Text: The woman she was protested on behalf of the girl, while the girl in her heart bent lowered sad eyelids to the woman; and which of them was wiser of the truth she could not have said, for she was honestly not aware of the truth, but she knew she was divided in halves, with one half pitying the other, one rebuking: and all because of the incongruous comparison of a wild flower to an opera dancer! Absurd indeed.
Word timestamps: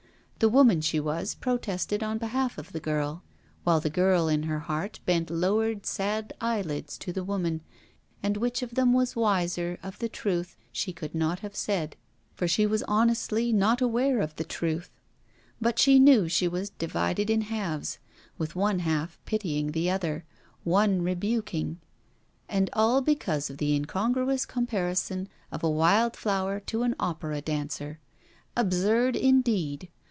The 0.41 0.49
woman 0.49 0.81
she 0.81 0.99
was 0.99 1.35
protested 1.35 2.01
on 2.01 2.17
behalf 2.17 2.57
of 2.57 2.71
the 2.71 2.79
girl, 2.79 3.21
while 3.63 3.79
the 3.79 3.91
girl 3.91 4.27
in 4.27 4.41
her 4.41 4.57
heart 4.61 4.99
bent 5.05 5.29
lowered 5.29 5.85
sad 5.85 6.33
eyelids 6.41 6.97
to 6.97 7.13
the 7.13 7.23
woman; 7.23 7.61
and 8.23 8.35
which 8.37 8.63
of 8.63 8.73
them 8.73 8.91
was 8.91 9.15
wiser 9.15 9.77
of 9.83 9.99
the 9.99 10.09
truth 10.09 10.57
she 10.71 10.93
could 10.93 11.13
not 11.13 11.41
have 11.41 11.55
said, 11.55 11.95
for 12.33 12.47
she 12.47 12.65
was 12.65 12.81
honestly 12.87 13.53
not 13.53 13.81
aware 13.81 14.19
of 14.19 14.35
the 14.37 14.43
truth, 14.43 14.89
but 15.61 15.77
she 15.77 15.99
knew 15.99 16.27
she 16.27 16.47
was 16.47 16.71
divided 16.71 17.29
in 17.29 17.41
halves, 17.41 17.99
with 18.39 18.55
one 18.55 18.79
half 18.79 19.19
pitying 19.25 19.73
the 19.73 19.91
other, 19.91 20.25
one 20.63 21.03
rebuking: 21.03 21.79
and 22.49 22.67
all 22.73 22.99
because 22.99 23.51
of 23.51 23.57
the 23.59 23.75
incongruous 23.75 24.47
comparison 24.47 25.29
of 25.51 25.61
a 25.63 25.69
wild 25.69 26.15
flower 26.15 26.59
to 26.59 26.81
an 26.81 26.95
opera 26.99 27.41
dancer! 27.41 27.99
Absurd 28.57 29.15
indeed. 29.15 29.87